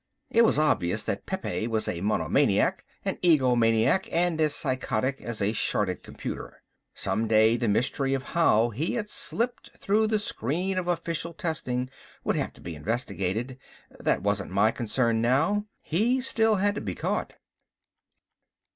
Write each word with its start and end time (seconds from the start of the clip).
It 0.31 0.43
was 0.43 0.57
obvious 0.57 1.03
that 1.03 1.27
Pepe 1.27 1.67
was 1.67 1.87
a 1.87 2.01
monomaniac, 2.01 2.83
an 3.05 3.17
egomaniac, 3.21 4.09
and 4.11 4.41
as 4.41 4.55
psychotic 4.55 5.21
as 5.21 5.43
a 5.43 5.51
shorted 5.53 6.01
computer. 6.01 6.63
Some 6.95 7.27
day 7.27 7.55
the 7.55 7.67
mystery 7.67 8.15
of 8.15 8.23
how 8.33 8.71
he 8.71 8.95
had 8.95 9.09
slipped 9.09 9.69
through 9.77 10.07
the 10.07 10.17
screen 10.17 10.79
of 10.79 10.87
official 10.87 11.33
testing 11.35 11.87
would 12.23 12.35
have 12.35 12.51
to 12.53 12.61
be 12.61 12.73
investigated. 12.73 13.59
That 13.99 14.23
wasn't 14.23 14.49
my 14.49 14.71
concern 14.71 15.21
now. 15.21 15.67
He 15.83 16.19
still 16.19 16.55
had 16.55 16.73
to 16.73 16.81
be 16.81 16.95
caught. 16.95 17.33